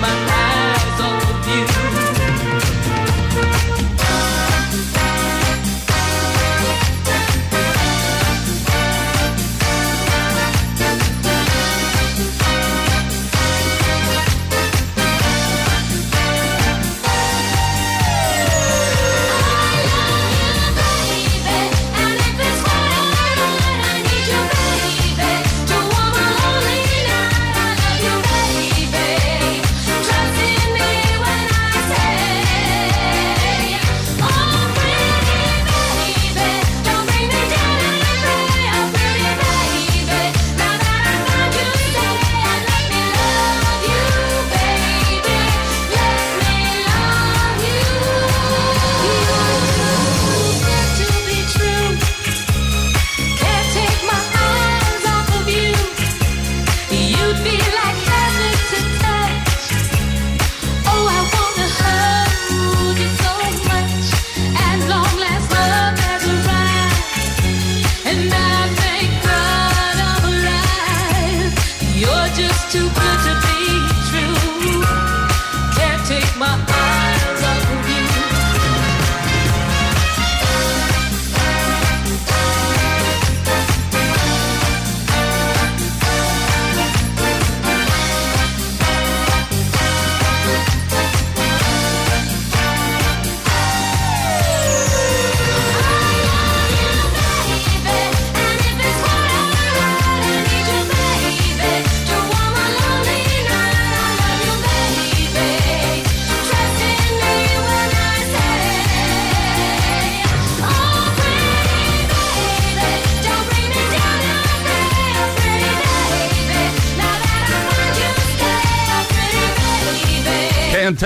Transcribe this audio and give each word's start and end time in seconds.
my 0.00 0.08
eyes. 0.08 0.35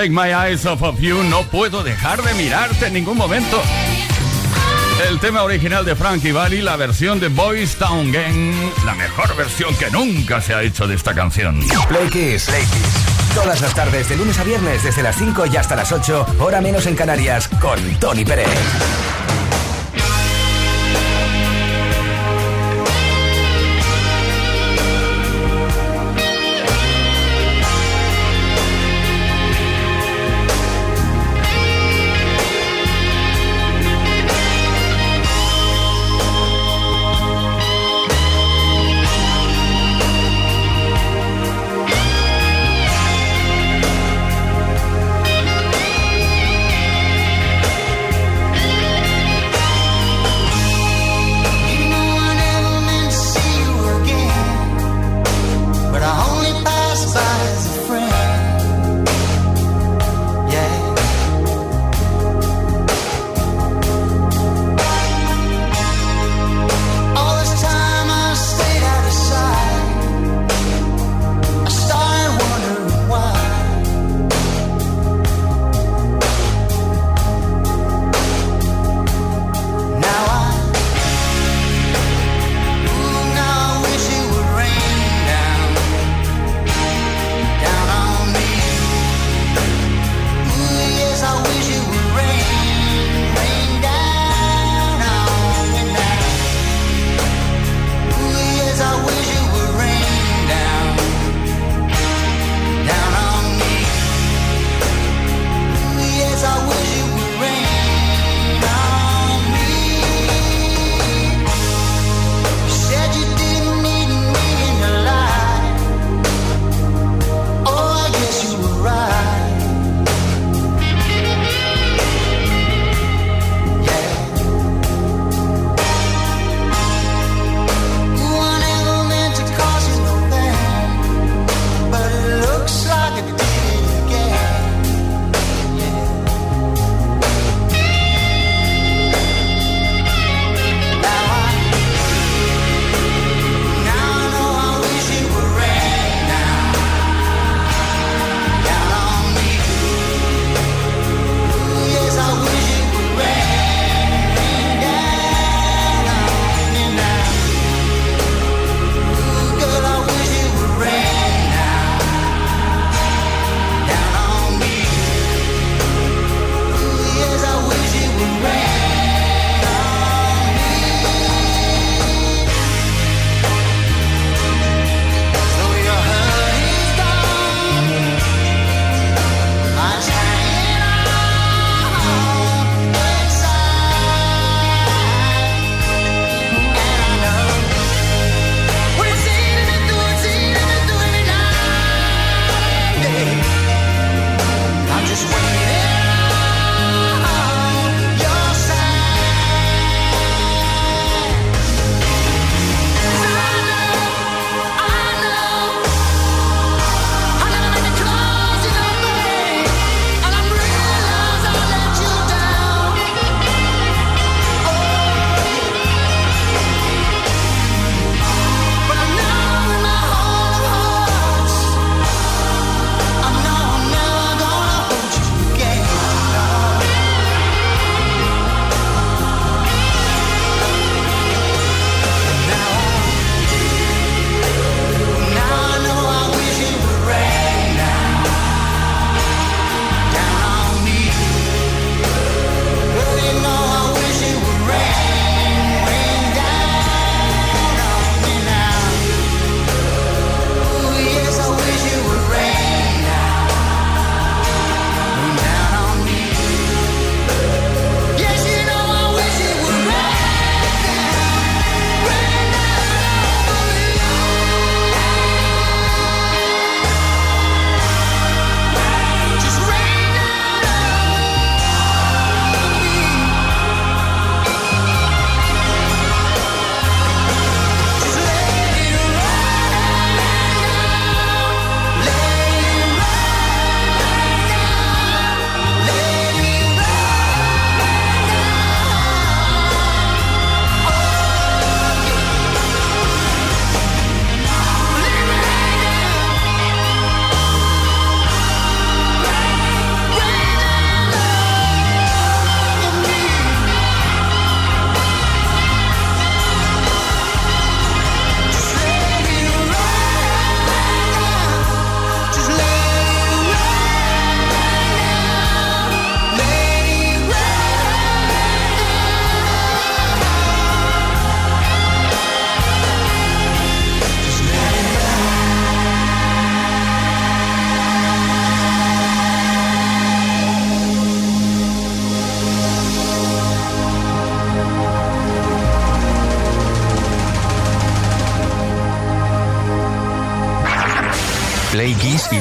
Take 0.01 0.13
My 0.13 0.33
Eyes 0.33 0.65
Off 0.65 0.81
of 0.81 0.99
You. 0.99 1.23
No 1.25 1.43
puedo 1.43 1.85
dejar 1.85 2.23
de 2.23 2.33
mirarte 2.33 2.87
en 2.87 2.95
ningún 2.95 3.19
momento. 3.19 3.63
El 5.07 5.21
tema 5.21 5.43
original 5.43 5.85
de 5.85 5.95
Frankie 5.95 6.33
Valli, 6.33 6.63
la 6.63 6.77
versión 6.77 7.21
de 7.21 7.29
Boys 7.29 7.77
Town 7.77 8.11
Gang, 8.11 8.55
la 8.87 8.95
mejor 8.95 9.37
versión 9.37 9.77
que 9.77 9.91
nunca 9.91 10.41
se 10.41 10.55
ha 10.55 10.63
hecho 10.63 10.87
de 10.87 10.95
esta 10.95 11.15
canción. 11.15 11.61
Play 11.91 12.09
Kiss. 12.09 12.49
Todas 13.35 13.61
las 13.61 13.75
tardes, 13.75 14.09
de 14.09 14.17
lunes 14.17 14.39
a 14.39 14.45
viernes, 14.45 14.83
desde 14.83 15.03
las 15.03 15.17
5 15.17 15.45
y 15.53 15.59
hasta 15.59 15.77
las 15.77 15.93
8, 15.93 16.37
hora 16.39 16.63
menos 16.63 16.87
en 16.87 16.97
Canarias, 16.97 17.49
con 17.61 17.79
Tony 17.99 18.25
Pérez. 18.25 18.49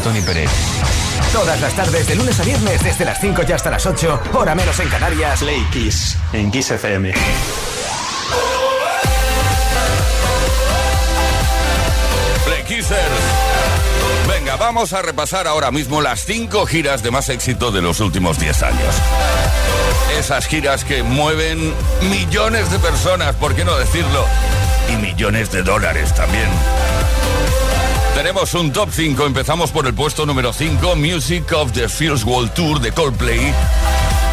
Tony 0.09 0.21
Pérez. 0.21 0.49
Todas 1.31 1.61
las 1.61 1.71
tardes, 1.75 2.07
de 2.07 2.15
lunes 2.15 2.39
a 2.39 2.43
viernes, 2.43 2.83
desde 2.83 3.05
las 3.05 3.21
5 3.21 3.43
y 3.47 3.51
hasta 3.51 3.69
las 3.69 3.85
8, 3.85 4.21
hora 4.33 4.55
menos 4.55 4.79
en 4.79 4.89
Canarias. 4.89 5.39
Play 5.39 5.63
Kiss 5.71 6.17
en 6.33 6.49
Kiss 6.49 6.71
FM. 6.71 7.13
Play 12.43 12.63
Kissers. 12.63 12.97
Venga, 14.27 14.55
vamos 14.55 14.93
a 14.93 15.03
repasar 15.03 15.45
ahora 15.45 15.69
mismo 15.69 16.01
las 16.01 16.25
5 16.25 16.65
giras 16.65 17.03
de 17.03 17.11
más 17.11 17.29
éxito 17.29 17.71
de 17.71 17.83
los 17.83 17.99
últimos 17.99 18.39
10 18.39 18.63
años. 18.63 18.95
Esas 20.17 20.47
giras 20.47 20.85
que 20.85 21.03
mueven 21.03 21.71
millones 22.09 22.71
de 22.71 22.79
personas, 22.79 23.35
¿por 23.35 23.53
qué 23.53 23.63
no 23.63 23.77
decirlo? 23.77 24.25
Y 24.91 24.93
millones 24.93 25.51
de 25.51 25.61
dólares 25.61 26.15
también. 26.15 26.49
Tenemos 28.15 28.53
un 28.53 28.71
top 28.73 28.89
5. 28.91 29.25
Empezamos 29.25 29.71
por 29.71 29.87
el 29.87 29.93
puesto 29.93 30.25
número 30.25 30.51
5, 30.53 30.95
Music 30.95 31.51
of 31.53 31.71
the 31.71 31.87
Fields 31.87 32.23
World 32.23 32.53
Tour 32.53 32.79
de 32.79 32.91
Coldplay. 32.91 33.53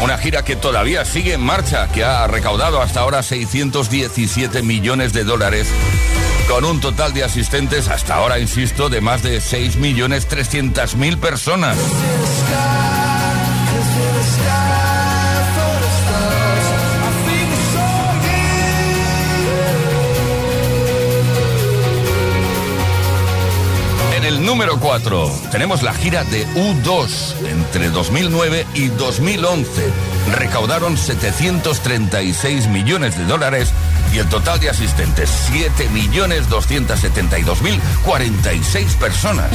Una 0.01 0.17
gira 0.17 0.43
que 0.43 0.55
todavía 0.55 1.05
sigue 1.05 1.33
en 1.33 1.41
marcha, 1.41 1.87
que 1.87 2.03
ha 2.03 2.27
recaudado 2.27 2.81
hasta 2.81 2.99
ahora 2.99 3.23
617 3.23 4.61
millones 4.61 5.13
de 5.13 5.23
dólares, 5.23 5.67
con 6.47 6.65
un 6.65 6.79
total 6.79 7.13
de 7.13 7.23
asistentes 7.23 7.87
hasta 7.87 8.15
ahora, 8.15 8.39
insisto, 8.39 8.89
de 8.89 9.01
más 9.01 9.23
de 9.23 9.41
6 9.41 9.77
millones 9.77 10.27
300 10.27 10.95
mil 10.95 11.17
personas. 11.17 11.77
Número 24.47 24.79
4 24.79 25.29
tenemos 25.51 25.83
la 25.83 25.93
gira 25.93 26.23
de 26.23 26.47
U2 26.55 27.33
entre 27.49 27.89
2009 27.89 28.65
y 28.75 28.87
2011. 28.87 29.67
Recaudaron 30.37 30.97
736 30.97 32.67
millones 32.69 33.17
de 33.17 33.25
dólares 33.25 33.73
y 34.13 34.19
el 34.19 34.29
total 34.29 34.61
de 34.61 34.69
asistentes 34.69 35.29
7 35.51 35.89
millones 35.89 36.47
272 36.47 37.61
mil 37.61 37.77
46 38.05 38.95
personas. 38.95 39.51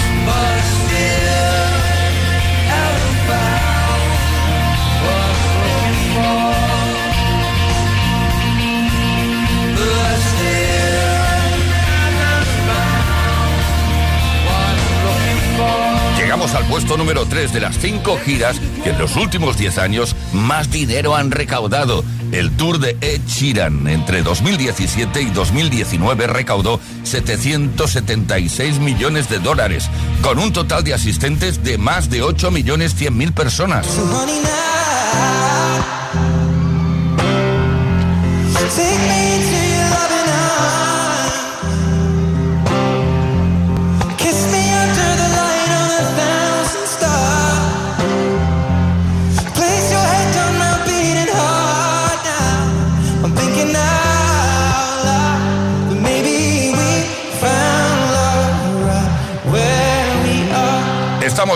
Llegamos 16.33 16.55
al 16.55 16.65
puesto 16.65 16.97
número 16.97 17.27
3 17.27 17.53
de 17.53 17.61
las 17.61 17.77
5 17.77 18.19
giras 18.25 18.57
que 18.83 18.89
en 18.89 18.99
los 18.99 19.17
últimos 19.17 19.59
10 19.59 19.77
años 19.77 20.17
más 20.33 20.71
dinero 20.71 21.15
han 21.15 21.31
recaudado. 21.31 22.03
El 22.31 22.53
tour 22.53 22.79
de 22.79 22.97
Ed 23.03 23.21
Sheeran 23.27 23.87
entre 23.87 24.23
2017 24.23 25.21
y 25.21 25.27
2019 25.27 26.27
recaudó 26.29 26.81
776 27.03 28.79
millones 28.79 29.29
de 29.29 29.41
dólares, 29.41 29.91
con 30.23 30.39
un 30.39 30.55
total 30.55 30.85
de 30.85 30.95
asistentes 30.95 31.63
de 31.65 31.77
más 31.77 32.09
de 32.09 32.23
8 32.23 32.51
millones 32.51 32.95
100 32.95 33.15
mil 33.15 33.33
personas. 33.35 33.87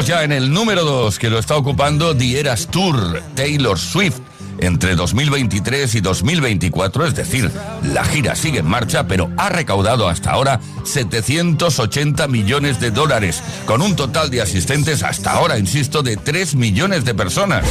Ya 0.04 0.24
en 0.24 0.32
el 0.32 0.52
número 0.52 0.84
2 0.84 1.18
que 1.18 1.30
lo 1.30 1.38
está 1.38 1.56
ocupando 1.56 2.14
The 2.14 2.38
Eras 2.38 2.68
Tour, 2.70 3.22
Taylor 3.34 3.78
Swift. 3.78 4.18
Entre 4.58 4.94
2023 4.94 5.94
y 5.94 6.00
2024, 6.00 7.06
es 7.06 7.14
decir, 7.14 7.50
la 7.82 8.04
gira 8.04 8.34
sigue 8.36 8.60
en 8.60 8.66
marcha, 8.66 9.06
pero 9.06 9.30
ha 9.36 9.48
recaudado 9.48 10.08
hasta 10.08 10.30
ahora 10.32 10.60
780 10.84 12.26
millones 12.28 12.78
de 12.78 12.90
dólares, 12.90 13.42
con 13.64 13.82
un 13.82 13.96
total 13.96 14.30
de 14.30 14.42
asistentes 14.42 15.02
hasta 15.02 15.32
ahora, 15.32 15.58
insisto, 15.58 16.02
de 16.02 16.16
3 16.16 16.54
millones 16.56 17.04
de 17.04 17.14
personas. 17.14 17.64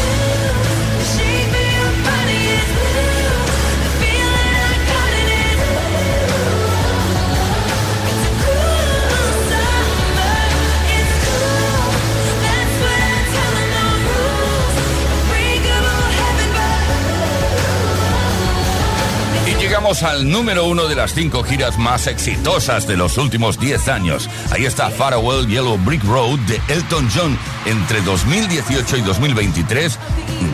Al 19.86 20.32
número 20.32 20.66
uno 20.66 20.88
de 20.88 20.96
las 20.96 21.14
cinco 21.14 21.44
giras 21.44 21.78
más 21.78 22.08
exitosas 22.08 22.88
de 22.88 22.98
los 22.98 23.20
últimos 23.20 23.60
10 23.60 23.88
años. 23.88 24.28
Ahí 24.50 24.66
está 24.66 24.90
Farewell 24.90 25.48
Yellow 25.48 25.78
Brick 25.78 26.04
Road 26.04 26.40
de 26.48 26.60
Elton 26.70 27.08
John 27.16 27.38
entre 27.68 28.02
2018 28.02 28.98
y 28.98 29.02
2023 29.02 30.00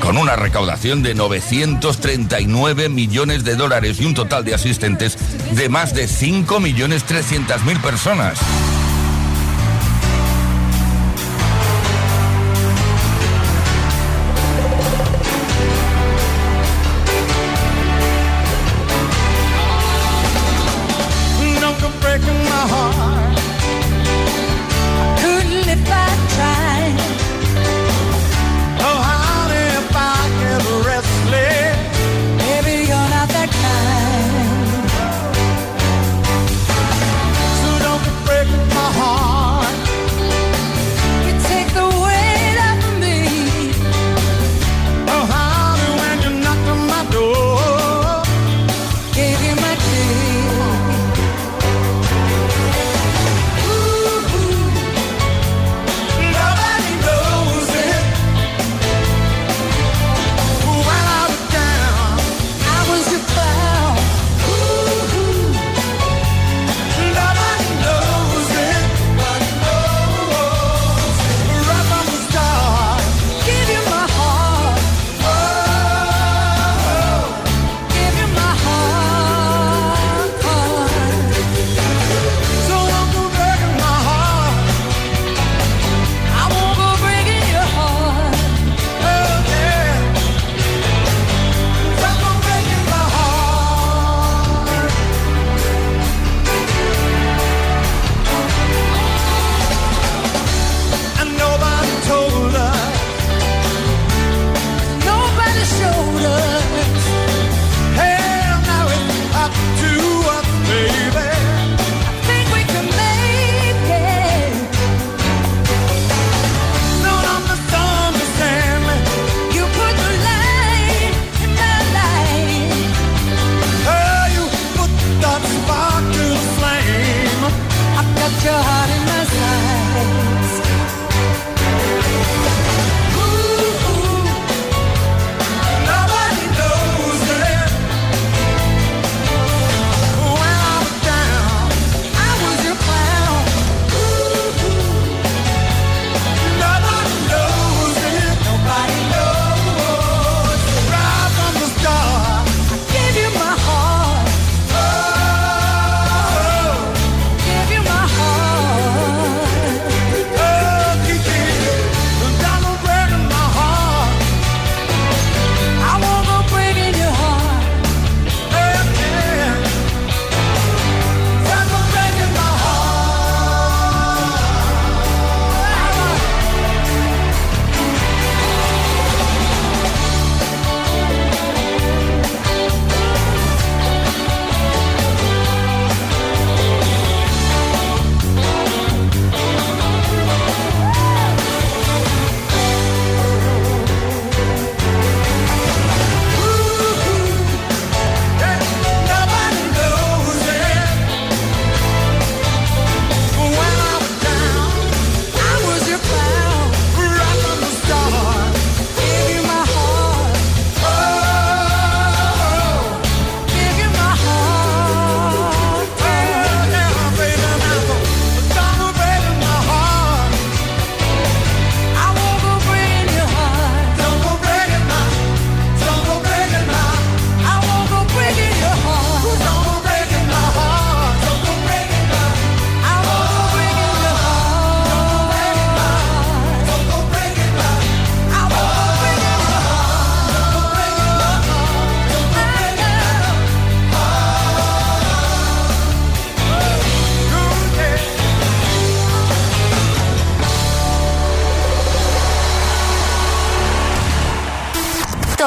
con 0.02 0.18
una 0.18 0.36
recaudación 0.36 1.02
de 1.02 1.16
939 1.16 2.90
millones 2.90 3.46
de 3.46 3.56
dólares 3.56 4.02
y 4.02 4.06
un 4.06 4.16
total 4.16 4.44
de 4.44 4.54
asistentes 4.54 5.18
de 5.56 5.70
más 5.70 5.94
de 5.94 6.10
5 6.10 6.60
millones 6.60 7.06
300 7.06 7.64
mil 7.64 7.80
personas. 7.80 8.38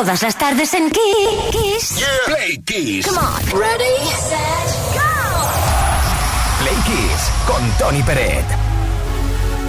Todas 0.05 0.23
las 0.23 0.37
tardes 0.37 0.75
en 0.75 0.91
Kiss. 0.91 2.05
Play 2.27 2.59
Kiss. 2.67 3.07
Come 3.07 3.17
on. 3.17 3.59
Ready, 3.59 3.97
set, 4.29 4.69
go. 4.93 5.01
Play 6.61 6.77
Kiss 6.85 7.31
con 7.47 7.63
Tony 7.79 8.03
Peret. 8.03 8.45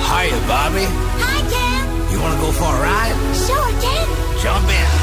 Hiya, 0.01 0.35
Bobby. 0.45 0.83
Hi, 1.21 1.41
Ken. 1.49 2.11
You 2.11 2.19
wanna 2.19 2.35
go 2.41 2.51
for 2.51 2.65
a 2.65 2.81
ride? 2.81 3.15
Sure, 3.47 3.71
Ken. 3.79 4.07
Jump 4.43 4.69
in. 4.69 4.94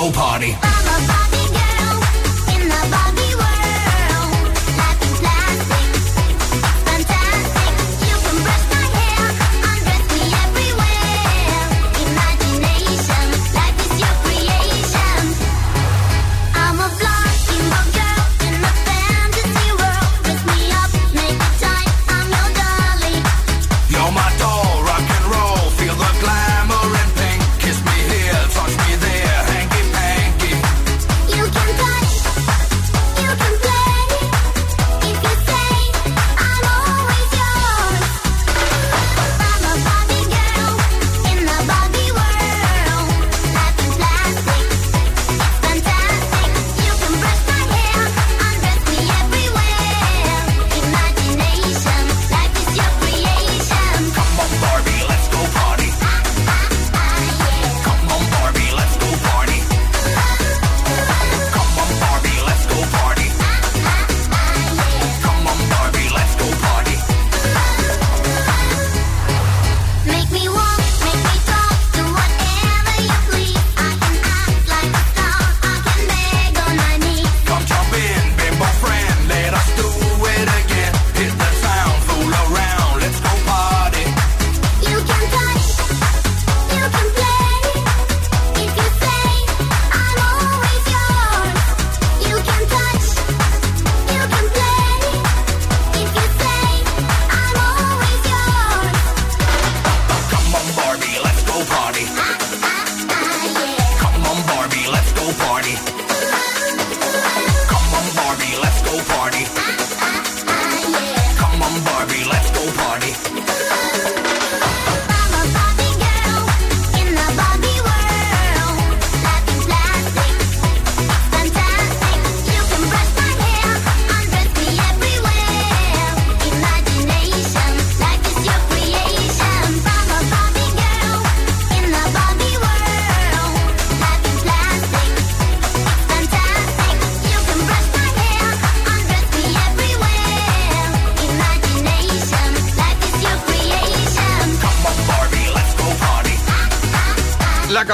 Barbie, 0.00 0.56
let's 0.62 0.88
go 0.94 1.30
party. 1.30 1.39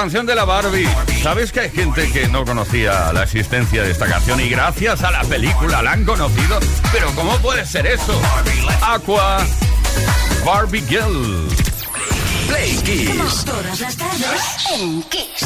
Canción 0.06 0.26
de 0.26 0.36
la 0.36 0.44
Barbie. 0.44 0.88
¿Sabes 1.20 1.50
que 1.50 1.58
hay 1.58 1.70
gente 1.70 2.08
que 2.12 2.28
no 2.28 2.44
conocía 2.44 3.12
la 3.12 3.24
existencia 3.24 3.82
de 3.82 3.90
esta 3.90 4.06
canción 4.06 4.38
y 4.38 4.48
gracias 4.48 5.02
a 5.02 5.10
la 5.10 5.22
película 5.22 5.82
la 5.82 5.94
han 5.94 6.04
conocido? 6.04 6.60
Pero 6.92 7.10
¿cómo 7.16 7.36
puede 7.38 7.66
ser 7.66 7.88
eso? 7.88 8.16
Aqua, 8.82 9.44
Barbie 10.44 10.84
Girl. 10.88 11.48
Play 12.46 12.76
Kiss. 12.84 13.44
Todas 13.44 13.80
las 13.80 13.96
tardes 13.96 14.42
en 14.76 15.02
Kiss. 15.02 15.44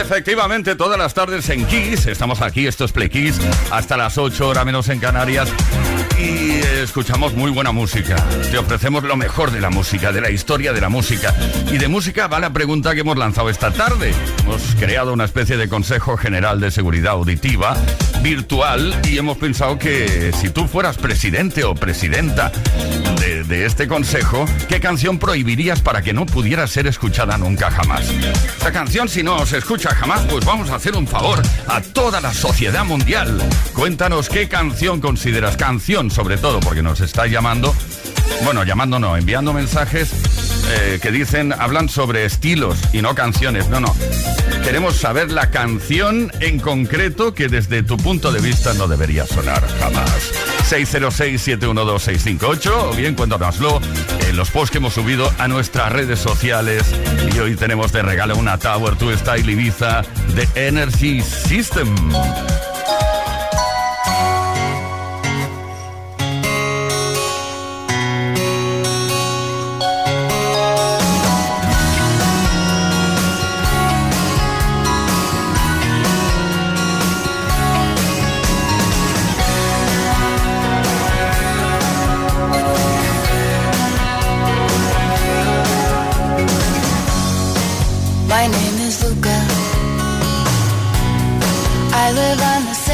Efectivamente, 0.00 0.74
todas 0.74 0.98
las 0.98 1.12
tardes 1.12 1.46
en 1.50 1.66
Kiss, 1.66 2.06
estamos 2.06 2.40
aquí, 2.40 2.66
esto 2.66 2.86
es 2.86 2.92
Play 2.92 3.10
Kiss, 3.10 3.38
hasta 3.70 3.98
las 3.98 4.16
8 4.16 4.48
horas 4.48 4.64
menos 4.64 4.88
en 4.88 4.98
Canarias 4.98 5.50
y 6.22 6.60
escuchamos 6.82 7.34
muy 7.34 7.50
buena 7.50 7.72
música. 7.72 8.16
Te 8.50 8.58
ofrecemos 8.58 9.02
lo 9.02 9.16
mejor 9.16 9.50
de 9.50 9.60
la 9.60 9.70
música, 9.70 10.12
de 10.12 10.20
la 10.20 10.30
historia 10.30 10.72
de 10.72 10.80
la 10.80 10.88
música. 10.88 11.34
Y 11.72 11.78
de 11.78 11.88
música 11.88 12.28
va 12.28 12.38
la 12.38 12.52
pregunta 12.52 12.94
que 12.94 13.00
hemos 13.00 13.16
lanzado 13.16 13.50
esta 13.50 13.72
tarde. 13.72 14.12
Hemos 14.40 14.62
creado 14.78 15.12
una 15.12 15.24
especie 15.24 15.56
de 15.56 15.68
Consejo 15.68 16.16
General 16.16 16.60
de 16.60 16.70
Seguridad 16.70 17.12
Auditiva 17.12 17.76
virtual 18.22 19.00
y 19.08 19.18
hemos 19.18 19.36
pensado 19.36 19.78
que 19.78 20.32
si 20.32 20.50
tú 20.50 20.68
fueras 20.68 20.96
presidente 20.96 21.64
o 21.64 21.74
presidenta 21.74 22.52
de, 23.22 23.66
este 23.66 23.86
consejo, 23.86 24.46
¿qué 24.68 24.80
canción 24.80 25.18
prohibirías 25.18 25.80
para 25.80 26.02
que 26.02 26.12
no 26.12 26.26
pudiera 26.26 26.66
ser 26.66 26.88
escuchada 26.88 27.38
nunca 27.38 27.70
jamás? 27.70 28.10
Esta 28.10 28.72
canción, 28.72 29.08
si 29.08 29.22
no 29.22 29.46
se 29.46 29.58
escucha 29.58 29.94
jamás, 29.94 30.22
pues 30.28 30.44
vamos 30.44 30.70
a 30.70 30.74
hacer 30.74 30.96
un 30.96 31.06
favor 31.06 31.40
a 31.68 31.80
toda 31.80 32.20
la 32.20 32.34
sociedad 32.34 32.84
mundial. 32.84 33.40
Cuéntanos 33.74 34.28
qué 34.28 34.48
canción 34.48 35.00
consideras, 35.00 35.56
canción 35.56 36.10
sobre 36.10 36.36
todo, 36.36 36.58
porque 36.58 36.82
nos 36.82 37.00
está 37.00 37.28
llamando, 37.28 37.72
bueno, 38.42 38.64
llamando 38.64 38.98
no, 38.98 39.16
enviando 39.16 39.52
mensajes 39.52 40.10
eh, 40.70 40.98
que 41.00 41.12
dicen, 41.12 41.52
hablan 41.52 41.88
sobre 41.88 42.24
estilos 42.24 42.76
y 42.92 43.02
no 43.02 43.14
canciones. 43.14 43.68
No, 43.68 43.78
no. 43.78 43.94
Queremos 44.64 44.96
saber 44.96 45.30
la 45.30 45.50
canción 45.50 46.32
en 46.40 46.58
concreto 46.58 47.34
que 47.34 47.46
desde 47.46 47.84
tu 47.84 47.96
punto 47.96 48.32
de 48.32 48.40
vista 48.40 48.74
no 48.74 48.88
debería 48.88 49.26
sonar 49.26 49.64
jamás. 49.78 50.51
606-712-658 50.72 52.70
o 52.72 52.94
bien 52.94 53.14
cuéntanoslo 53.14 53.78
en 54.26 54.36
los 54.36 54.50
posts 54.50 54.70
que 54.70 54.78
hemos 54.78 54.94
subido 54.94 55.30
a 55.36 55.46
nuestras 55.46 55.92
redes 55.92 56.18
sociales. 56.18 56.82
Y 57.34 57.38
hoy 57.40 57.56
tenemos 57.56 57.92
de 57.92 58.00
regalo 58.00 58.36
una 58.36 58.58
Tower 58.58 58.96
2 58.96 59.18
Style 59.20 59.52
Ibiza 59.52 60.00
de 60.34 60.48
Energy 60.54 61.20
System. 61.20 61.94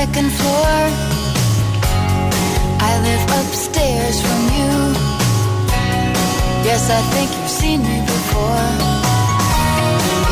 second 0.01 0.31
floor. 0.41 0.77
I 2.89 2.93
live 3.09 3.25
upstairs 3.41 4.17
from 4.27 4.43
you. 4.57 4.75
Yes, 6.69 6.83
I 6.99 7.01
think 7.15 7.29
you've 7.35 7.57
seen 7.63 7.81
me 7.91 7.99
before. 8.15 8.67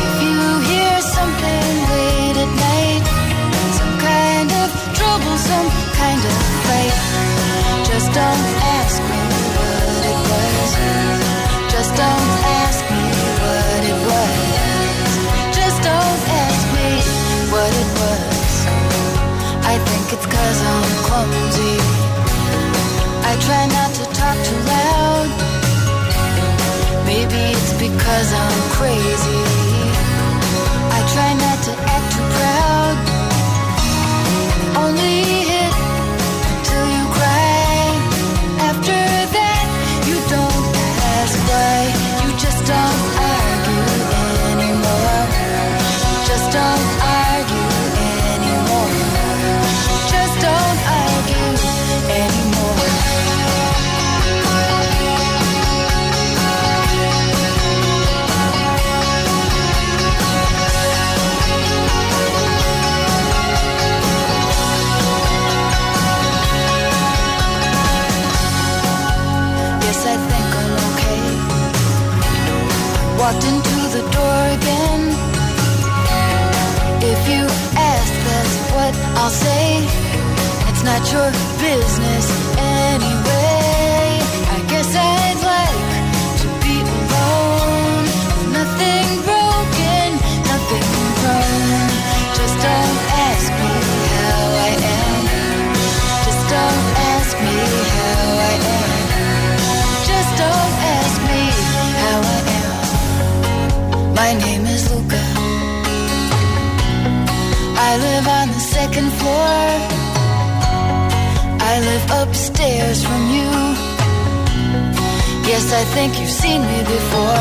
If 0.05 0.13
you 0.23 0.39
hear 0.71 0.95
something 1.17 1.67
late 1.93 2.37
at 2.45 2.51
night, 2.69 3.05
some 3.79 3.95
kind 4.09 4.49
of 4.61 4.67
trouble, 4.97 5.37
some 5.51 5.69
kind 6.01 6.21
of 6.31 6.35
fight, 6.65 6.95
just 7.89 8.07
don't 8.19 8.45
ask. 8.71 8.76
Because 20.09 20.59
I'm 20.71 20.89
clumsy. 21.05 21.75
I 23.29 23.33
try 23.45 23.63
not 23.77 23.91
to 23.99 24.05
talk 24.19 24.37
too 24.47 24.61
loud. 24.75 25.29
Maybe 27.05 27.39
it's 27.55 27.73
because 27.75 28.29
I'm 28.31 28.59
crazy. 28.77 29.43
I 30.97 30.99
try 31.13 31.31
not 31.43 31.56
not 80.99 81.11
your 81.13 81.31
business 81.61 82.25
anyway. 82.57 84.19
I 84.55 84.59
guess 84.71 84.89
I'd 84.95 85.41
like 85.53 85.83
to 86.41 86.47
be 86.63 86.75
alone. 86.97 88.05
Nothing 88.57 89.07
broken, 89.29 90.07
nothing 90.51 90.87
wrong. 91.21 91.89
Just 92.39 92.55
don't 92.65 92.99
ask 93.29 93.47
me 93.61 93.73
how 94.17 94.41
I 94.65 94.71
am. 94.97 95.21
Just 96.25 96.43
don't 96.55 96.85
ask 97.13 97.33
me 97.45 97.57
how 97.97 98.25
I 98.49 98.55
am. 98.77 98.89
Just 100.09 100.31
don't 100.43 100.75
ask 100.97 101.17
me 101.29 101.43
how 102.01 102.17
I 102.35 102.41
am. 102.63 104.15
My 104.15 104.31
name 104.45 104.65
is 104.65 104.83
Luca. 104.91 105.25
I 107.87 107.91
live 108.05 108.27
on 108.39 108.47
the 108.47 108.59
second 108.75 109.11
floor. 109.19 109.96
Live 111.87 112.11
upstairs 112.21 112.99
from 113.05 113.21
you. 113.35 113.49
Yes, 115.51 115.71
I 115.71 115.83
think 115.95 116.19
you've 116.19 116.37
seen 116.43 116.61
me 116.71 116.79
before. 116.95 117.36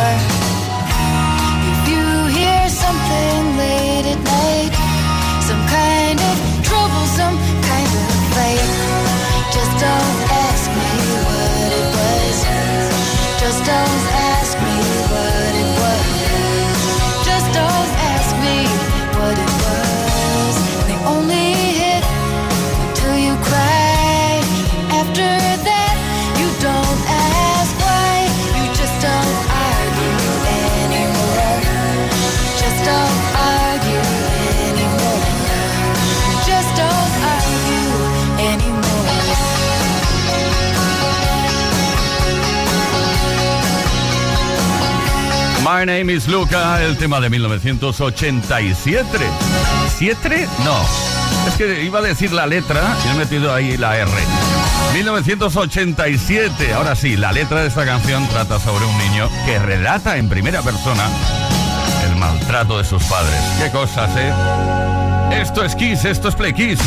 My 45.87 45.93
name 46.01 46.13
is 46.15 46.27
Luca, 46.27 46.83
el 46.83 46.97
tema 46.97 47.21
de 47.21 47.31
1987. 47.31 49.07
¿Siete? 49.97 50.49
No. 50.65 50.77
Es 51.47 51.55
que 51.55 51.85
iba 51.85 52.01
a 52.01 52.03
decir 52.03 52.33
la 52.33 52.45
letra 52.45 52.97
y 53.05 53.09
he 53.11 53.15
metido 53.15 53.55
ahí 53.55 53.77
la 53.77 53.97
R. 53.97 54.11
1987. 54.95 56.75
Ahora 56.75 56.97
sí, 56.97 57.17
la 57.17 57.31
letra 57.31 57.61
de 57.61 57.69
esta 57.69 57.85
canción 57.85 58.27
trata 58.27 58.59
sobre 58.59 58.85
un 58.85 58.99
niño 58.99 59.31
que 59.47 59.61
relata 59.61 60.17
en 60.17 60.29
primera 60.29 60.61
persona 60.61 61.09
el 62.05 62.17
maltrato 62.17 62.79
de 62.79 62.85
sus 62.85 63.05
padres. 63.05 63.39
Qué 63.63 63.71
cosas, 63.71 64.11
¿eh? 64.17 64.33
Esto 65.41 65.63
es 65.63 65.77
Kiss, 65.77 66.05
esto 66.05 66.31
es 66.31 66.35
Play 66.35 66.53
Kiss. 66.53 66.81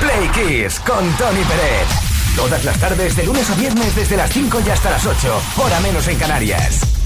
Play 0.00 0.28
Kiss 0.34 0.80
con 0.80 1.02
Tony 1.16 1.44
Pérez. 1.44 1.88
Todas 2.36 2.62
las 2.62 2.78
tardes, 2.78 3.16
de 3.16 3.24
lunes 3.24 3.48
a 3.48 3.54
viernes, 3.54 3.96
desde 3.96 4.18
las 4.18 4.30
5 4.30 4.60
y 4.66 4.70
hasta 4.70 4.90
las 4.90 5.06
8. 5.06 5.42
Hora 5.56 5.80
menos 5.80 6.06
en 6.08 6.18
Canarias. 6.18 6.97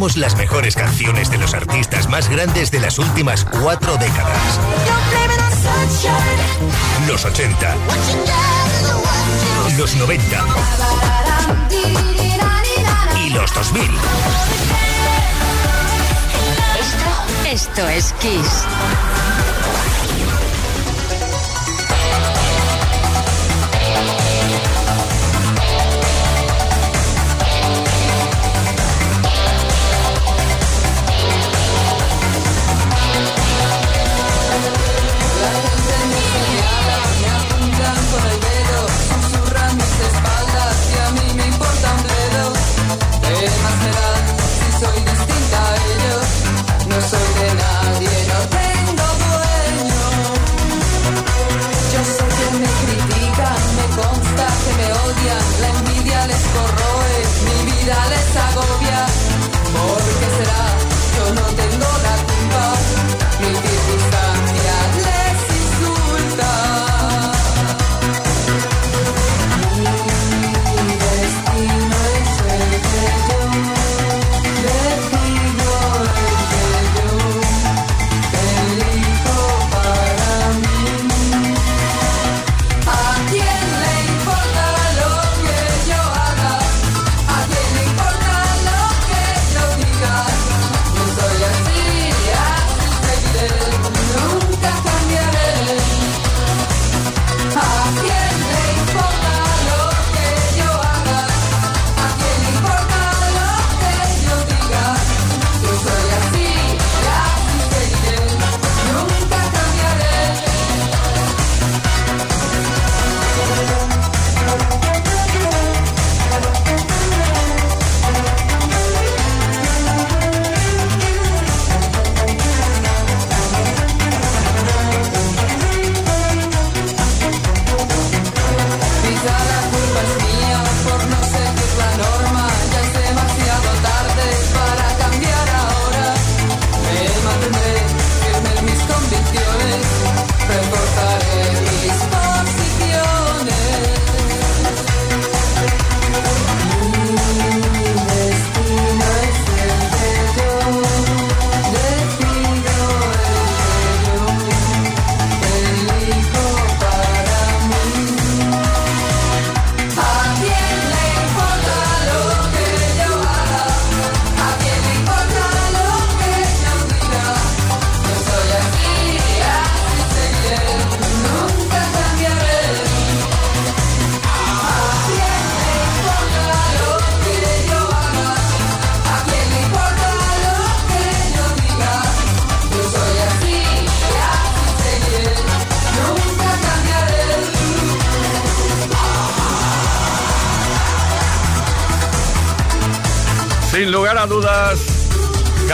las 0.00 0.34
mejores 0.34 0.76
canciones 0.76 1.30
de 1.30 1.36
los 1.36 1.52
artistas 1.52 2.08
más 2.08 2.30
grandes 2.30 2.70
de 2.70 2.80
las 2.80 2.98
últimas 2.98 3.44
cuatro 3.44 3.98
décadas. 3.98 4.58
Los 7.06 7.22
80. 7.26 7.76
Los 9.76 9.94
90. 9.96 10.44
Y 13.26 13.30
los 13.30 13.52
2000. 13.52 13.82
Esto, 16.80 17.46
esto 17.50 17.88
es 17.88 18.14
Kiss. 18.14 18.64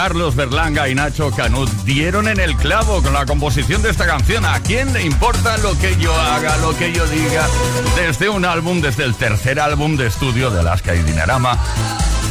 Carlos 0.06 0.36
Berlanga 0.36 0.88
y 0.88 0.94
Nacho 0.94 1.32
Canut 1.32 1.68
dieron 1.82 2.28
en 2.28 2.38
el 2.38 2.56
clavo 2.56 3.02
con 3.02 3.12
la 3.12 3.26
composición 3.26 3.82
de 3.82 3.90
esta 3.90 4.06
canción. 4.06 4.44
¿A 4.44 4.60
quién 4.60 4.92
le 4.92 5.02
importa 5.02 5.58
lo 5.58 5.76
que 5.76 5.96
yo 5.96 6.14
haga, 6.14 6.56
lo 6.58 6.76
que 6.76 6.92
yo 6.92 7.04
diga? 7.08 7.44
Desde 7.96 8.28
un 8.28 8.44
álbum, 8.44 8.80
desde 8.80 9.02
el 9.02 9.16
tercer 9.16 9.58
álbum 9.58 9.96
de 9.96 10.06
estudio 10.06 10.52
de 10.52 10.60
Alaska 10.60 10.94
y 10.94 11.02
Dinarama, 11.02 11.58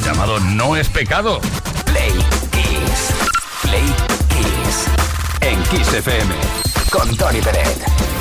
llamado 0.06 0.40
No 0.40 0.78
es 0.78 0.88
pecado. 0.88 1.42
Play 1.84 2.14
Kiss. 2.52 3.10
Play 3.64 3.94
Kiss. 4.30 4.86
En 5.42 5.62
Kiss 5.64 5.94
FM. 5.96 6.34
Con 6.90 7.14
Tony 7.18 7.42
Pérez. 7.42 8.15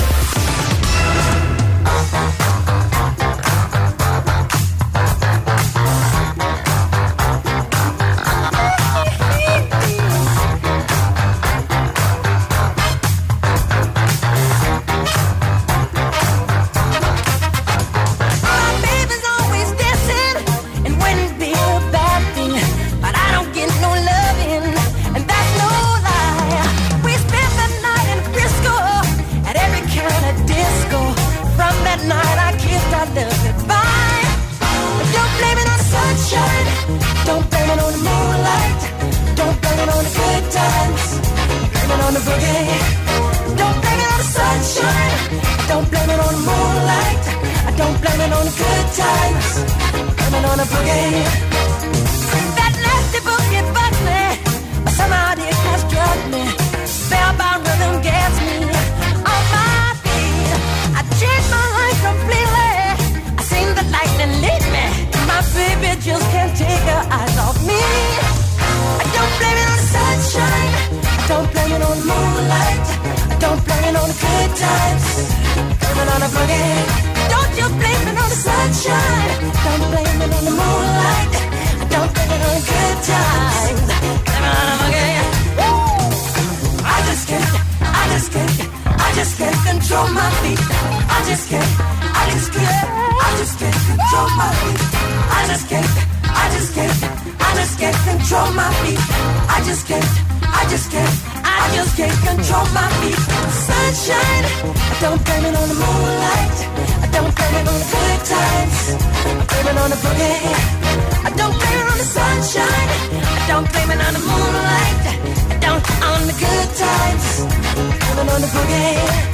away. 118.84 119.33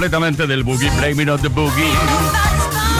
Completamente 0.00 0.46
del 0.46 0.64
Boogie, 0.64 0.88
Blame 0.92 1.30
on 1.30 1.42
the 1.42 1.48
Boogie, 1.48 1.92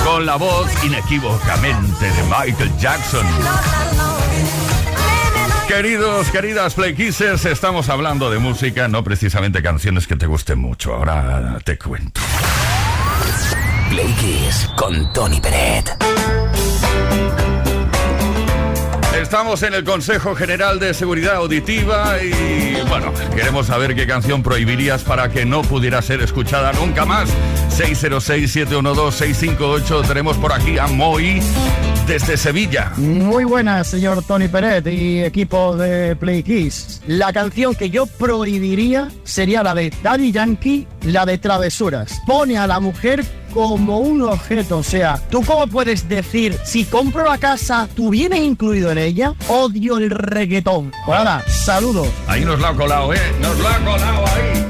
con 0.05 0.27
la 0.27 0.37
voz 0.37 0.69
inequívocamente 0.85 2.05
de 2.05 2.23
Michael 2.25 2.71
Jackson. 2.79 3.27
Queridos, 5.67 6.29
queridas 6.29 6.75
Play 6.75 6.95
Kissers, 6.95 7.47
estamos 7.47 7.89
hablando 7.89 8.31
de 8.31 8.39
música, 8.39 8.87
no 8.87 9.03
precisamente 9.03 9.63
canciones 9.63 10.07
que 10.07 10.17
te 10.17 10.27
gusten 10.27 10.59
mucho. 10.59 10.93
Ahora 10.93 11.59
te 11.65 11.79
cuento. 11.79 12.21
Play 13.89 14.13
Kiss 14.21 14.69
con 14.77 15.11
Tony 15.15 15.41
Peret. 15.41 15.97
Estamos 19.21 19.63
en 19.63 19.75
el 19.75 19.85
Consejo 19.85 20.35
General 20.35 20.81
de 20.81 20.95
Seguridad 20.95 21.37
Auditiva 21.37 22.17
y 22.23 22.81
bueno, 22.89 23.13
queremos 23.37 23.67
saber 23.67 23.95
qué 23.95 24.07
canción 24.07 24.43
prohibirías 24.43 25.05
para 25.05 25.29
que 25.29 25.45
no 25.45 25.61
pudiera 25.61 26.01
ser 26.01 26.23
escuchada 26.23 26.73
nunca 26.73 27.05
más. 27.05 27.29
606-712-658. 27.77 30.09
Tenemos 30.09 30.39
por 30.39 30.55
aquí 30.55 30.79
a 30.79 30.87
Moy 30.87 31.43
desde 32.07 32.39
Sevilla. 32.39 32.93
Muy 32.97 33.45
buenas, 33.45 33.89
señor 33.89 34.25
Tony 34.25 34.49
Peret 34.49 34.87
y 34.87 35.23
equipo 35.23 35.77
de 35.77 36.17
Play 36.17 36.43
Kiss. 36.43 37.03
La 37.07 37.31
canción 37.33 37.75
que 37.75 37.91
yo 37.91 38.07
prohibiría 38.07 39.09
sería 39.23 39.63
la 39.63 39.75
de 39.75 39.93
Daddy 40.03 40.33
Yankee, 40.33 40.87
la 41.05 41.27
de 41.27 41.37
Travesuras. 41.37 42.23
Pone 42.27 42.57
a 42.57 42.67
la 42.67 42.81
mujer 42.81 43.23
como 43.53 43.99
un 43.99 44.23
objeto, 44.23 44.79
o 44.79 44.83
sea, 44.83 45.21
¿tú 45.31 45.43
cómo 45.45 45.67
puedes 45.67 46.09
decir, 46.09 46.57
si 46.65 46.85
compro 46.85 47.25
la 47.25 47.39
casa, 47.39 47.89
tú 47.95 48.11
vienes 48.11 48.41
incluido 48.41 48.91
en 48.91 48.99
ella? 48.99 49.35
Odio 49.49 49.99
el 49.99 50.11
reggaetón. 50.11 50.93
Pues 51.05 51.19
nada, 51.19 51.45
saludos. 51.49 52.09
Ahí 52.27 52.45
nos 52.45 52.59
lo 52.61 52.67
ha 52.67 52.75
colado, 52.75 53.13
¿eh? 53.15 53.21
Nos 53.41 53.59
lo 53.59 53.69
ha 53.69 53.79
colado 53.79 54.25
ahí. 54.27 54.67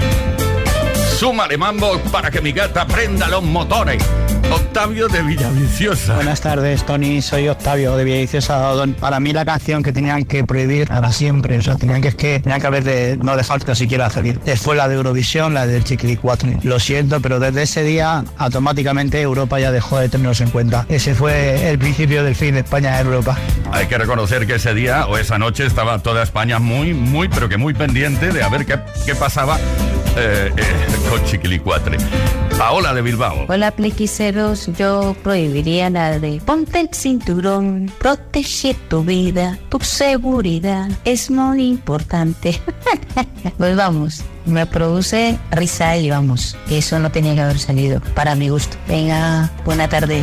Súmale 1.18 1.58
mambo 1.58 1.98
para 2.10 2.30
que 2.30 2.40
mi 2.40 2.52
gata 2.52 2.86
prenda 2.86 3.28
los 3.28 3.42
motores. 3.42 4.02
Octavio 4.50 5.08
de 5.08 5.22
Villaviciosa. 5.22 6.14
Buenas 6.14 6.40
tardes, 6.40 6.84
Tony. 6.86 7.20
Soy 7.22 7.48
Octavio 7.48 7.96
de 7.96 8.04
Villaviciosa. 8.04 8.58
Don- 8.58 8.94
Para 8.94 9.20
mí 9.20 9.32
la 9.32 9.44
canción 9.44 9.82
que 9.82 9.92
tenían 9.92 10.24
que 10.24 10.44
prohibir 10.44 10.88
para 10.88 11.12
siempre, 11.12 11.58
o 11.58 11.62
sea, 11.62 11.76
tenían 11.76 12.00
que 12.00 12.08
es 12.08 12.14
que 12.14 12.40
tenían 12.40 12.60
que 12.60 12.66
haber 12.66 12.84
de 12.84 13.18
no 13.22 13.36
dejar 13.36 13.64
que 13.64 13.74
siquiera 13.74 14.08
salir. 14.10 14.40
Fue 14.60 14.74
la 14.76 14.88
de 14.88 14.94
Eurovisión, 14.96 15.54
la 15.54 15.66
del 15.66 15.84
Chiquili 15.84 16.16
4. 16.16 16.48
Lo 16.62 16.80
siento, 16.80 17.20
pero 17.20 17.38
desde 17.38 17.62
ese 17.62 17.82
día 17.82 18.24
automáticamente 18.38 19.20
Europa 19.20 19.60
ya 19.60 19.70
dejó 19.70 19.98
de 19.98 20.08
tenernos 20.08 20.40
en 20.40 20.50
cuenta. 20.50 20.86
Ese 20.88 21.14
fue 21.14 21.70
el 21.70 21.78
principio 21.78 22.24
del 22.24 22.34
fin 22.34 22.54
de 22.54 22.60
España 22.60 22.98
en 23.00 23.06
Europa. 23.06 23.36
Hay 23.72 23.86
que 23.86 23.98
reconocer 23.98 24.46
que 24.46 24.54
ese 24.56 24.74
día 24.74 25.06
o 25.06 25.16
esa 25.18 25.38
noche 25.38 25.66
estaba 25.66 25.98
toda 26.00 26.22
España 26.22 26.58
muy, 26.58 26.94
muy, 26.94 27.28
pero 27.28 27.48
que 27.48 27.56
muy 27.56 27.74
pendiente 27.74 28.32
de 28.32 28.42
a 28.42 28.48
ver 28.48 28.66
qué, 28.66 28.78
qué 29.06 29.14
pasaba 29.14 29.58
eh, 30.16 30.50
eh, 30.56 30.64
con 31.08 31.24
Chiquilicuatre. 31.24 31.98
Paola 32.58 32.92
de 32.92 33.00
Bilbao. 33.00 33.46
Hola, 33.48 33.70
Yo 34.32 35.16
prohibiría 35.24 35.90
la 35.90 36.20
de 36.20 36.40
ponte 36.46 36.78
el 36.78 36.90
cinturón, 36.94 37.90
protege 37.98 38.74
tu 38.88 39.02
vida, 39.02 39.58
tu 39.68 39.80
seguridad 39.80 40.88
es 41.04 41.32
muy 41.32 41.66
importante. 41.66 42.60
pues 43.58 43.76
vamos, 43.76 44.22
me 44.46 44.66
produce 44.66 45.36
risa 45.50 45.96
y 45.96 46.10
vamos, 46.10 46.56
eso 46.70 47.00
no 47.00 47.10
tenía 47.10 47.34
que 47.34 47.40
haber 47.40 47.58
salido, 47.58 48.00
para 48.14 48.36
mi 48.36 48.50
gusto. 48.50 48.76
Venga, 48.86 49.50
buena 49.64 49.88
tarde. 49.88 50.22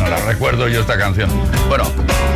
No 0.00 0.08
la 0.08 0.16
recuerdo 0.24 0.66
yo 0.66 0.80
esta 0.80 0.96
canción. 0.96 1.28
Bueno, 1.68 1.84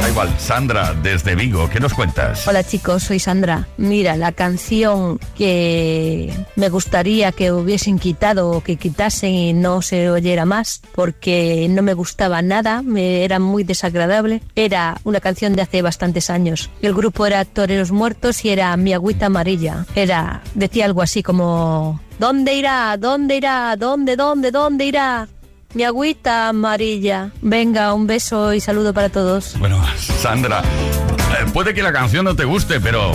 da 0.02 0.08
igual. 0.10 0.28
Sandra, 0.38 0.92
desde 1.02 1.34
Vigo, 1.34 1.70
¿qué 1.70 1.80
nos 1.80 1.94
cuentas? 1.94 2.46
Hola 2.46 2.62
chicos, 2.62 3.04
soy 3.04 3.18
Sandra. 3.18 3.66
Mira, 3.78 4.16
la 4.16 4.32
canción 4.32 5.18
que 5.34 6.30
me 6.56 6.68
gustaría 6.68 7.32
que 7.32 7.52
hubiesen 7.52 7.98
quitado 7.98 8.50
o 8.50 8.60
que 8.60 8.76
quitasen 8.76 9.34
y 9.34 9.52
no 9.54 9.80
se 9.80 10.10
oyera 10.10 10.44
más 10.44 10.82
porque 10.94 11.66
no 11.70 11.80
me 11.80 11.94
gustaba 11.94 12.42
nada, 12.42 12.82
me 12.82 13.24
era 13.24 13.38
muy 13.38 13.64
desagradable, 13.64 14.42
era 14.54 15.00
una 15.04 15.20
canción 15.20 15.56
de 15.56 15.62
hace 15.62 15.80
bastantes 15.80 16.28
años. 16.28 16.68
El 16.82 16.92
grupo 16.92 17.26
era 17.26 17.46
Toreros 17.46 17.92
Muertos 17.92 18.44
y 18.44 18.50
era 18.50 18.76
Mi 18.76 18.92
Agüita 18.92 19.26
Amarilla. 19.26 19.86
Era, 19.94 20.42
decía 20.54 20.84
algo 20.84 21.00
así 21.00 21.22
como, 21.22 21.98
¿dónde 22.18 22.52
irá? 22.54 22.94
¿Dónde 22.98 23.36
irá? 23.36 23.74
¿Dónde, 23.76 24.16
dónde, 24.16 24.50
dónde 24.50 24.84
irá? 24.84 25.28
Mi 25.74 25.82
agüita 25.82 26.48
amarilla. 26.48 27.30
Venga, 27.42 27.92
un 27.94 28.06
beso 28.06 28.54
y 28.54 28.60
saludo 28.60 28.94
para 28.94 29.08
todos. 29.08 29.58
Bueno, 29.58 29.84
Sandra, 29.96 30.62
eh, 30.62 31.50
puede 31.52 31.74
que 31.74 31.82
la 31.82 31.92
canción 31.92 32.24
no 32.24 32.36
te 32.36 32.44
guste, 32.44 32.80
pero 32.80 33.12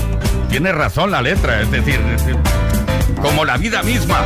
tiene 0.50 0.74
razón 0.74 1.10
la 1.10 1.22
letra, 1.22 1.62
es 1.62 1.72
decir, 1.72 1.96
es 1.96 2.26
decir, 2.26 2.38
como 3.22 3.46
la 3.46 3.56
vida 3.58 3.82
misma. 3.84 4.26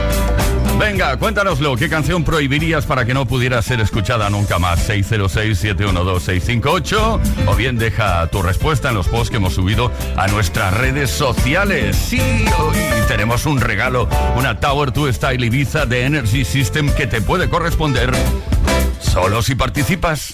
Venga, 0.80 1.18
cuéntanoslo, 1.18 1.76
¿qué 1.76 1.90
canción 1.90 2.24
prohibirías 2.24 2.86
para 2.86 3.04
que 3.06 3.14
no 3.14 3.26
pudiera 3.26 3.62
ser 3.62 3.80
escuchada 3.80 4.30
nunca 4.30 4.60
más? 4.60 4.90
606-712-658 4.90 7.20
o 7.48 7.56
bien 7.56 7.78
deja 7.78 8.28
tu 8.28 8.42
respuesta 8.42 8.90
en 8.90 8.96
los 8.96 9.08
posts 9.08 9.30
que 9.30 9.38
hemos 9.38 9.54
subido 9.54 9.90
a 10.18 10.28
nuestras 10.28 10.74
redes 10.74 11.10
sociales. 11.12 11.96
Sí, 11.96 12.20
hoy 12.60 12.76
tenemos 13.08 13.46
un 13.46 13.62
regalo, 13.62 14.10
una 14.36 14.60
Tower 14.60 14.92
2 14.92 15.16
Style 15.16 15.46
Ibiza 15.46 15.86
de 15.86 16.04
Energy 16.06 16.44
System 16.44 16.90
que 16.94 17.08
te 17.08 17.22
puede 17.22 17.50
corresponder 17.50 18.12
solo 19.00 19.42
si 19.42 19.56
participas. 19.56 20.34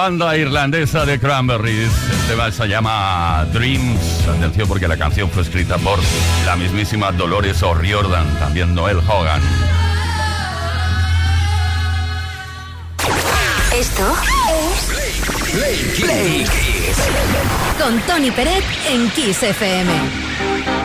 banda 0.00 0.34
irlandesa 0.34 1.04
de 1.04 1.20
Cranberries. 1.20 1.92
El 2.10 2.28
tema 2.28 2.50
se 2.50 2.66
llama 2.66 3.46
Dreams. 3.52 4.26
Atención 4.26 4.66
porque 4.66 4.88
la 4.88 4.96
canción 4.96 5.28
fue 5.28 5.42
escrita 5.42 5.76
por 5.76 5.98
la 6.46 6.56
mismísima 6.56 7.12
Dolores 7.12 7.62
O'Riordan, 7.62 8.26
también 8.38 8.74
Noel 8.74 8.96
Hogan. 9.06 9.42
Esto 13.74 14.16
es 14.48 14.86
Play, 15.52 15.94
Play, 16.00 16.44
Kiss. 16.44 16.96
Con 17.78 18.00
Tony 18.06 18.30
Pérez 18.30 18.64
en 18.88 19.10
Kiss 19.10 19.42
FM. 19.42 20.79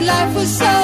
life 0.00 0.34
was 0.34 0.58
so 0.58 0.77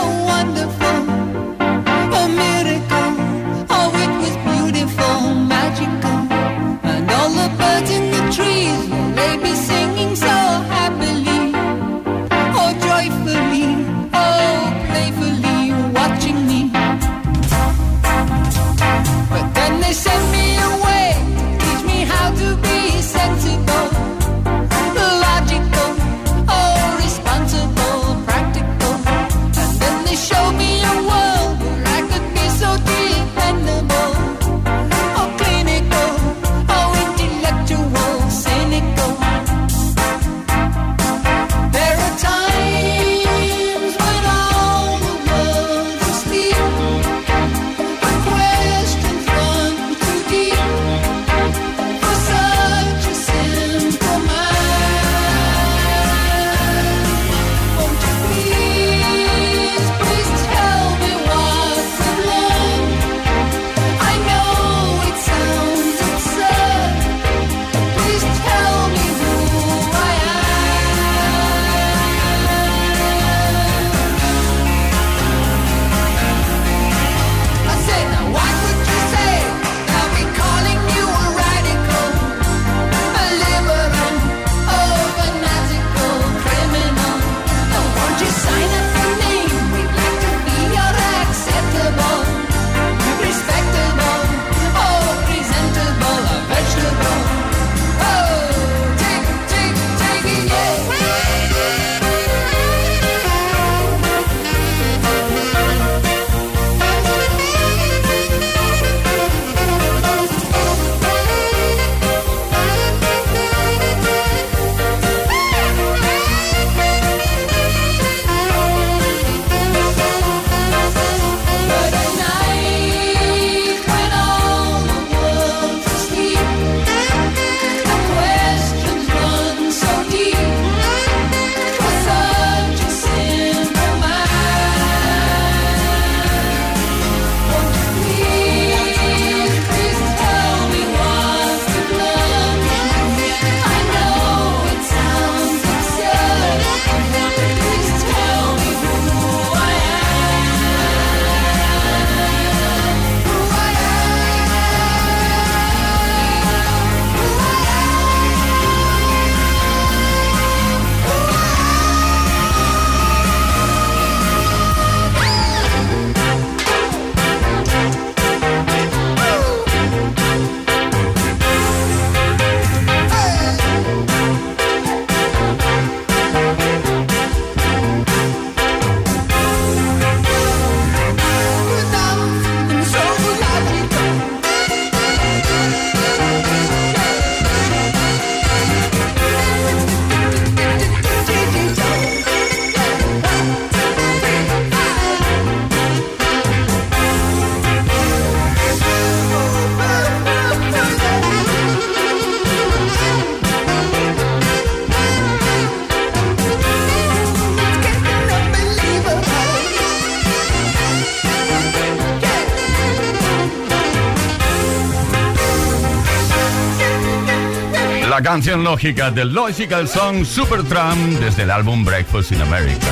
canción 218.34 218.64
lógica 218.64 219.12
del 219.12 219.32
Logical 219.32 219.86
Song 219.86 220.24
Supertramp 220.24 221.20
desde 221.20 221.44
el 221.44 221.52
álbum 221.52 221.84
Breakfast 221.84 222.32
in 222.32 222.42
America. 222.42 222.88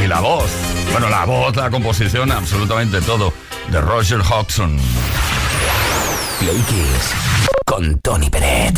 Y 0.00 0.06
la 0.06 0.20
voz, 0.20 0.48
bueno, 0.92 1.08
la 1.08 1.24
voz, 1.24 1.56
la 1.56 1.68
composición, 1.70 2.30
absolutamente 2.30 3.00
todo, 3.00 3.32
de 3.72 3.80
Roger 3.80 4.20
Hodgson. 4.20 4.78
Play 6.38 6.56
Kiss 6.68 7.10
con 7.66 7.98
Tony 7.98 8.30
Pérez. 8.30 8.74